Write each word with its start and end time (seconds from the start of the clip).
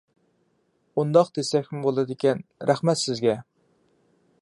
ئۇنداق 1.01 1.29
دېسەكمۇ 1.35 1.83
بولىدىكەن. 1.89 2.43
رەھمەت 2.71 3.05
سىزگە! 3.07 3.41